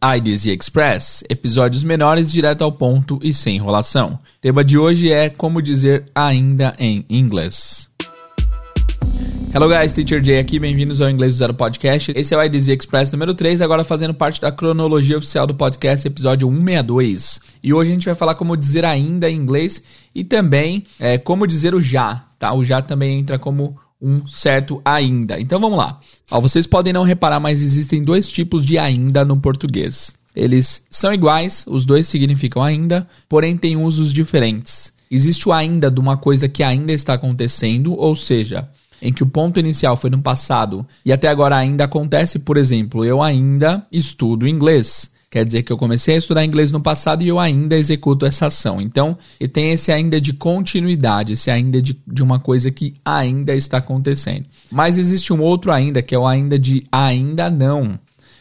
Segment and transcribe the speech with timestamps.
[0.00, 4.12] IDZ Express, episódios menores, direto ao ponto e sem enrolação.
[4.12, 7.90] O tema de hoje é como dizer ainda em inglês.
[9.52, 12.12] Hello guys, Teacher Jay aqui, bem-vindos ao Inglês do Zero Podcast.
[12.14, 16.06] Esse é o IDZ Express número 3, agora fazendo parte da cronologia oficial do podcast,
[16.06, 17.40] episódio 162.
[17.60, 19.82] E hoje a gente vai falar como dizer ainda em inglês
[20.14, 22.54] e também é, como dizer o já, tá?
[22.54, 25.40] O já também entra como um certo ainda.
[25.40, 26.00] Então vamos lá.
[26.30, 30.14] Ó, vocês podem não reparar, mas existem dois tipos de ainda no português.
[30.34, 34.92] Eles são iguais, os dois significam ainda, porém têm usos diferentes.
[35.10, 38.68] Existe o ainda de uma coisa que ainda está acontecendo, ou seja,
[39.00, 43.04] em que o ponto inicial foi no passado e até agora ainda acontece, por exemplo,
[43.04, 45.10] eu ainda estudo inglês.
[45.30, 48.46] Quer dizer que eu comecei a estudar inglês no passado e eu ainda executo essa
[48.46, 48.80] ação.
[48.80, 53.54] Então, e tem esse ainda de continuidade, esse ainda de, de uma coisa que ainda
[53.54, 54.46] está acontecendo.
[54.70, 57.98] Mas existe um outro ainda, que é o ainda de ainda não.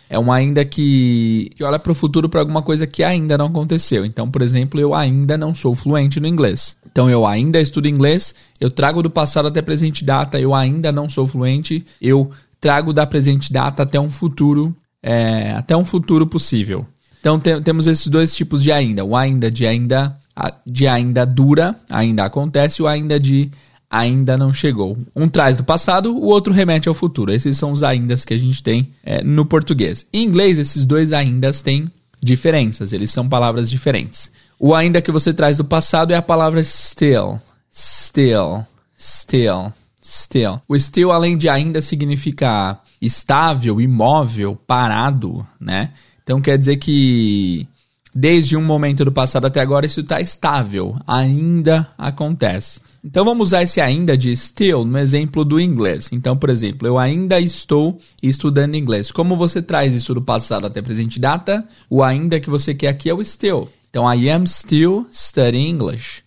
[0.09, 3.47] É um ainda que, que olha para o futuro para alguma coisa que ainda não
[3.47, 4.05] aconteceu.
[4.05, 6.77] Então, por exemplo, eu ainda não sou fluente no inglês.
[6.89, 11.09] Então, eu ainda estudo inglês, eu trago do passado até presente data, eu ainda não
[11.09, 16.85] sou fluente, eu trago da presente data até um futuro é, até um futuro possível.
[17.19, 19.03] Então te, temos esses dois tipos de ainda.
[19.03, 20.17] O ainda de ainda
[20.65, 23.49] de ainda dura, ainda acontece, o ainda de
[23.89, 24.97] ainda não chegou.
[25.15, 27.31] Um traz do passado, o outro remete ao futuro.
[27.31, 30.05] Esses são os aindas que a gente tem é, no português.
[30.13, 31.89] Em inglês, esses dois aindas têm
[32.21, 34.31] diferenças, eles são palavras diferentes.
[34.59, 37.39] O ainda que você traz do passado é a palavra still,
[37.71, 38.65] still,
[38.97, 39.71] still,
[40.03, 40.61] still.
[40.67, 45.91] O still, além de ainda, significa estável, imóvel, parado, né?
[46.23, 47.67] Então quer dizer que
[48.13, 52.81] desde um momento do passado até agora isso está estável, ainda acontece.
[53.03, 56.09] Então vamos usar esse ainda de still no exemplo do inglês.
[56.11, 59.11] Então, por exemplo, eu ainda estou estudando inglês.
[59.11, 61.65] Como você traz isso do passado até presente data?
[61.89, 63.69] O ainda que você quer aqui é o still.
[63.89, 66.23] Então, I am still studying English.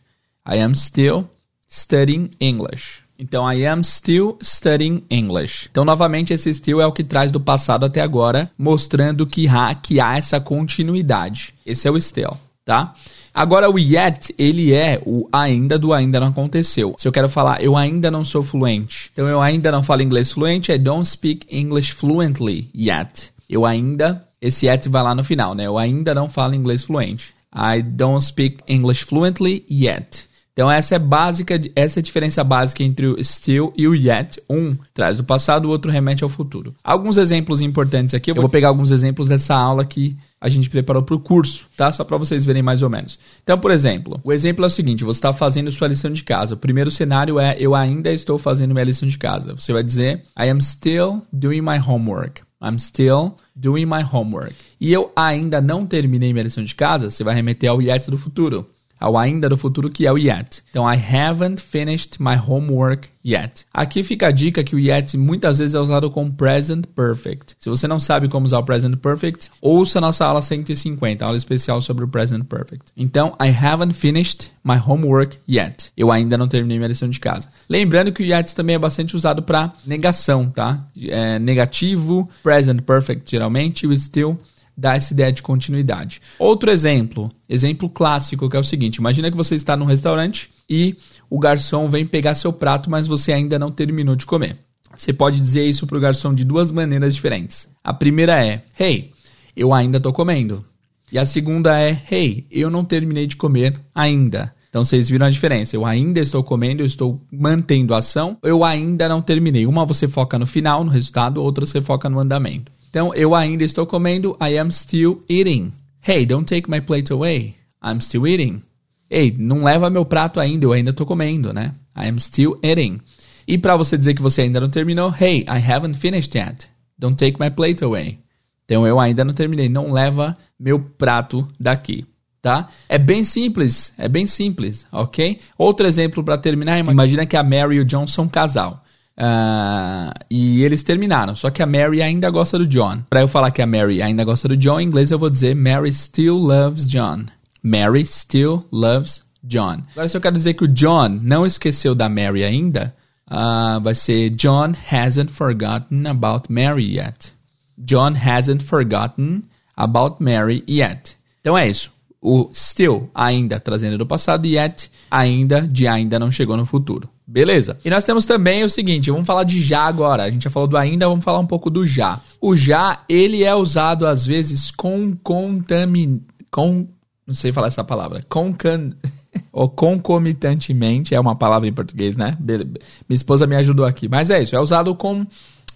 [0.49, 1.29] I am still
[1.69, 3.03] studying English.
[3.21, 5.69] Então, I am still studying English.
[5.71, 9.75] Então, novamente, esse still é o que traz do passado até agora, mostrando que há,
[9.75, 11.53] que há essa continuidade.
[11.67, 12.95] Esse é o still, tá?
[13.35, 16.95] Agora, o yet, ele é o ainda do ainda não aconteceu.
[16.97, 19.11] Se eu quero falar, eu ainda não sou fluente.
[19.13, 23.31] Então, eu ainda não falo inglês fluente, I don't speak English fluently yet.
[23.47, 25.67] Eu ainda, esse yet vai lá no final, né?
[25.67, 27.35] Eu ainda não falo inglês fluente.
[27.55, 30.30] I don't speak English fluently yet.
[30.61, 34.43] Então essa é básica, essa é a diferença básica entre o still e o yet.
[34.47, 36.75] Um traz o passado, o outro remete ao futuro.
[36.85, 41.03] Alguns exemplos importantes aqui, eu vou pegar alguns exemplos dessa aula que a gente preparou
[41.03, 41.91] para o curso, tá?
[41.91, 43.19] Só para vocês verem mais ou menos.
[43.43, 46.53] Então, por exemplo, o exemplo é o seguinte: você está fazendo sua lição de casa.
[46.53, 49.55] O primeiro cenário é eu ainda estou fazendo minha lição de casa.
[49.55, 52.43] Você vai dizer I am still doing my homework.
[52.63, 54.55] I'm still doing my homework.
[54.79, 58.19] E eu ainda não terminei minha lição de casa, você vai remeter ao yet do
[58.19, 58.69] futuro
[59.01, 60.63] ao ainda do futuro, que é o yet.
[60.71, 63.65] Então, I haven't finished my homework yet.
[63.73, 67.55] Aqui fica a dica que o yet muitas vezes é usado com present perfect.
[67.59, 71.37] Se você não sabe como usar o present perfect, ouça a nossa aula 150, aula
[71.37, 72.93] especial sobre o present perfect.
[72.97, 75.91] Então, I haven't finished my homework yet.
[75.97, 77.49] Eu ainda não terminei minha lição de casa.
[77.69, 80.87] Lembrando que o yet também é bastante usado para negação, tá?
[81.09, 84.39] É negativo, present perfect geralmente, o still
[84.81, 86.23] dá essa ideia de continuidade.
[86.39, 90.97] Outro exemplo, exemplo clássico, que é o seguinte: imagina que você está num restaurante e
[91.29, 94.57] o garçom vem pegar seu prato, mas você ainda não terminou de comer.
[94.97, 97.69] Você pode dizer isso para o garçom de duas maneiras diferentes.
[97.85, 99.13] A primeira é: Hey,
[99.55, 100.65] eu ainda estou comendo.
[101.13, 104.55] E a segunda é: Hey, eu não terminei de comer ainda.
[104.71, 105.77] Então vocês viram a diferença.
[105.77, 109.67] Eu ainda estou comendo, eu estou mantendo a ação, eu ainda não terminei.
[109.67, 112.71] Uma você foca no final, no resultado, outra você foca no andamento.
[112.91, 114.37] Então, eu ainda estou comendo.
[114.43, 115.73] I am still eating.
[116.07, 117.55] Hey, don't take my plate away.
[117.83, 118.63] I'm still eating.
[119.09, 121.75] Ei, não leva meu prato ainda, eu ainda estou comendo, né?
[121.97, 123.01] I am still eating.
[123.47, 126.69] E para você dizer que você ainda não terminou, hey, I haven't finished yet.
[126.97, 128.19] Don't take my plate away.
[128.65, 132.07] Então eu ainda não terminei, não leva meu prato daqui,
[132.41, 132.69] tá?
[132.89, 135.41] É bem simples, é bem simples, ok?
[135.59, 138.85] Outro exemplo para terminar, imagina que a Mary e o John são um casal.
[139.21, 141.37] Uh, e eles terminaram.
[141.37, 143.03] Só que a Mary ainda gosta do John.
[143.11, 145.55] Para eu falar que a Mary ainda gosta do John, em inglês eu vou dizer
[145.55, 147.27] Mary still loves John.
[147.63, 149.83] Mary still loves John.
[149.93, 152.95] Agora, se eu quero dizer que o John não esqueceu da Mary ainda,
[153.31, 157.33] uh, vai ser John hasn't forgotten about Mary yet.
[157.77, 159.43] John hasn't forgotten
[159.77, 161.17] about Mary yet.
[161.41, 161.91] Então é isso.
[162.23, 167.09] O still, ainda, trazendo do passado, yet, ainda, de ainda não chegou no futuro.
[167.27, 167.79] Beleza.
[167.85, 170.25] E nós temos também o seguinte, vamos falar de já agora.
[170.25, 172.21] A gente já falou do ainda, vamos falar um pouco do já.
[172.41, 176.23] O já, ele é usado às vezes com contamin...
[176.51, 176.89] com...
[177.27, 178.25] não sei falar essa palavra.
[178.29, 178.91] Concan...
[179.53, 182.37] ou concomitantemente, é uma palavra em português, né?
[182.41, 182.67] Minha
[183.11, 184.09] esposa me ajudou aqui.
[184.09, 185.25] Mas é isso, é usado com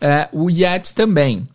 [0.01, 1.47] é, o yet também.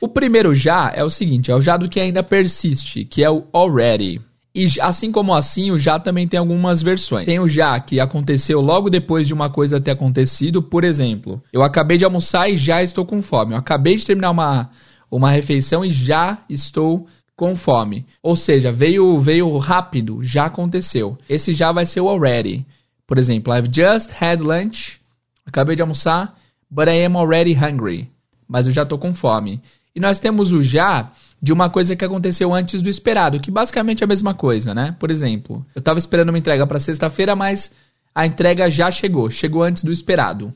[0.00, 3.30] O primeiro já é o seguinte, é o já do que ainda persiste, que é
[3.30, 4.20] o already.
[4.58, 7.24] E assim como assim, o já também tem algumas versões.
[7.24, 10.60] Tem o já que aconteceu logo depois de uma coisa ter acontecido.
[10.60, 13.52] Por exemplo, eu acabei de almoçar e já estou com fome.
[13.52, 14.68] Eu acabei de terminar uma,
[15.08, 17.06] uma refeição e já estou
[17.36, 18.04] com fome.
[18.20, 21.16] Ou seja, veio, veio rápido, já aconteceu.
[21.30, 22.66] Esse já vai ser o already.
[23.06, 24.98] Por exemplo, I've just had lunch.
[25.46, 26.36] Acabei de almoçar,
[26.68, 28.10] but I am already hungry.
[28.48, 29.62] Mas eu já estou com fome.
[29.94, 34.02] E nós temos o já de uma coisa que aconteceu antes do esperado, que basicamente
[34.02, 34.96] é a mesma coisa, né?
[34.98, 37.70] Por exemplo, eu estava esperando uma entrega para sexta-feira, mas
[38.14, 40.52] a entrega já chegou, chegou antes do esperado.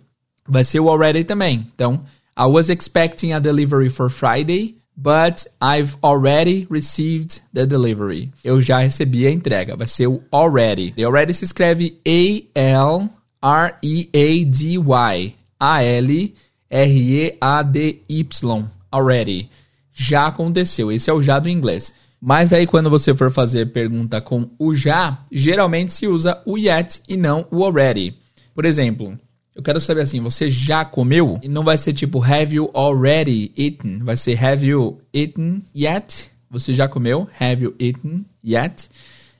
[0.46, 1.68] Vai ser o already também.
[1.74, 2.02] Então,
[2.36, 8.32] I was expecting a delivery for Friday, but I've already received the delivery.
[8.42, 9.76] Eu já recebi a entrega.
[9.76, 10.92] Vai ser o already.
[10.92, 13.08] The already se escreve A L
[13.40, 15.34] R E A D Y.
[15.60, 16.34] A L
[16.70, 18.64] R E A D Y.
[18.92, 19.48] Already
[19.92, 20.90] já aconteceu.
[20.90, 21.92] Esse é o já do inglês.
[22.20, 27.02] Mas aí quando você for fazer pergunta com o já, geralmente se usa o yet
[27.08, 28.14] e não o already.
[28.54, 29.18] Por exemplo,
[29.54, 31.38] eu quero saber assim, você já comeu?
[31.42, 33.98] E não vai ser tipo have you already eaten?
[33.98, 36.30] Vai ser have you eaten yet?
[36.48, 37.28] Você já comeu?
[37.40, 38.88] Have you eaten yet?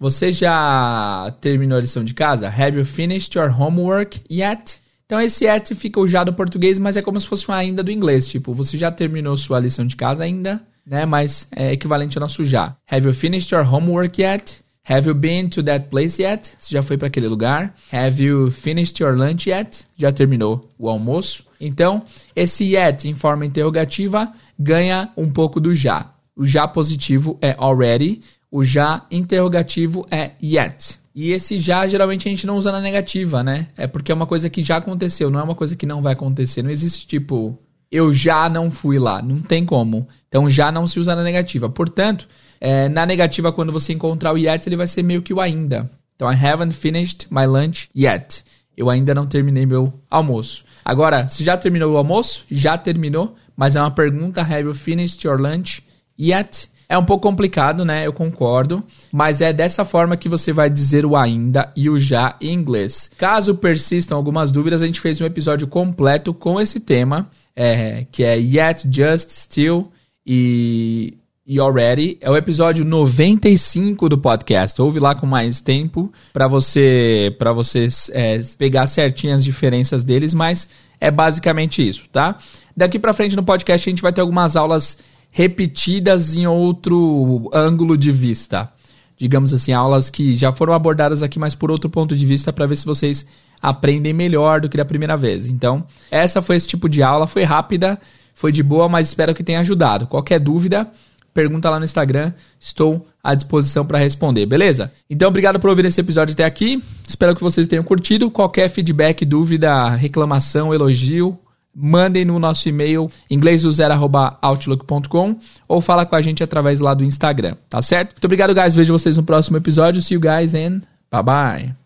[0.01, 2.49] Você já terminou a lição de casa?
[2.49, 4.82] Have you finished your homework yet?
[5.13, 7.83] Então esse at fica o já do português, mas é como se fosse um ainda
[7.83, 8.27] do inglês.
[8.27, 11.05] Tipo, você já terminou sua lição de casa ainda, né?
[11.05, 12.75] Mas é equivalente ao nosso já.
[12.91, 14.61] Have you finished your homework yet?
[14.89, 16.55] Have you been to that place yet?
[16.59, 17.75] Você já foi para aquele lugar?
[17.93, 19.85] Have you finished your lunch yet?
[19.99, 21.45] Já terminou o almoço?
[21.61, 22.05] Então,
[22.35, 26.11] esse yet em forma interrogativa ganha um pouco do já.
[26.35, 28.23] O já positivo é already,
[28.53, 31.01] o já interrogativo é yet.
[31.15, 33.69] E esse já geralmente a gente não usa na negativa, né?
[33.77, 36.13] É porque é uma coisa que já aconteceu, não é uma coisa que não vai
[36.13, 36.63] acontecer.
[36.63, 37.59] Não existe tipo,
[37.91, 39.21] eu já não fui lá.
[39.21, 40.07] Não tem como.
[40.29, 41.69] Então já não se usa na negativa.
[41.69, 42.29] Portanto,
[42.61, 45.91] é, na negativa, quando você encontrar o yet, ele vai ser meio que o ainda.
[46.15, 48.45] Então, I haven't finished my lunch yet.
[48.77, 50.65] Eu ainda não terminei meu almoço.
[50.85, 55.27] Agora, se já terminou o almoço, já terminou, mas é uma pergunta: Have you finished
[55.27, 55.83] your lunch
[56.19, 56.71] yet?
[56.93, 58.07] É um pouco complicado, né?
[58.07, 58.85] Eu concordo.
[59.11, 63.11] Mas é dessa forma que você vai dizer o ainda e o já em inglês.
[63.17, 68.23] Caso persistam algumas dúvidas, a gente fez um episódio completo com esse tema, é, que
[68.23, 69.91] é Yet, Just, Still
[70.27, 71.17] e,
[71.47, 72.19] e Already.
[72.21, 74.83] É o episódio 95 do podcast.
[74.83, 80.35] Ouve lá com mais tempo para você, pra você é, pegar certinho as diferenças deles,
[80.35, 80.69] mas
[81.01, 82.37] é basicamente isso, tá?
[82.77, 84.99] Daqui para frente no podcast a gente vai ter algumas aulas
[85.33, 88.71] repetidas em outro ângulo de vista.
[89.17, 92.67] Digamos assim, aulas que já foram abordadas aqui, mas por outro ponto de vista, para
[92.67, 93.27] ver se vocês
[93.61, 95.47] aprendem melhor do que da primeira vez.
[95.47, 97.99] Então, essa foi esse tipo de aula, foi rápida,
[98.35, 100.07] foi de boa, mas espero que tenha ajudado.
[100.07, 100.91] Qualquer dúvida,
[101.33, 104.93] pergunta lá no Instagram, estou à disposição para responder, beleza?
[105.09, 106.83] Então, obrigado por ouvir esse episódio até aqui.
[107.07, 108.31] Espero que vocês tenham curtido.
[108.31, 111.39] Qualquer feedback, dúvida, reclamação, elogio,
[111.75, 115.37] mandem no nosso e-mail inglesdozer@outlook.com
[115.67, 118.13] ou fala com a gente através lá do Instagram, tá certo?
[118.13, 118.75] Muito obrigado, guys.
[118.75, 120.03] Vejo vocês no próximo episódio.
[120.03, 120.81] See you guys and
[121.11, 121.82] bye bye.